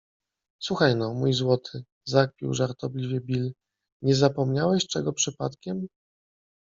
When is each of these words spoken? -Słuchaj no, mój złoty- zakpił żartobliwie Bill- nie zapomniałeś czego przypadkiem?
-Słuchaj 0.63 0.95
no, 0.95 1.13
mój 1.13 1.33
złoty- 1.33 1.83
zakpił 2.05 2.53
żartobliwie 2.53 3.21
Bill- 3.21 3.53
nie 4.05 4.15
zapomniałeś 4.15 4.87
czego 4.87 5.13
przypadkiem? 5.13 5.87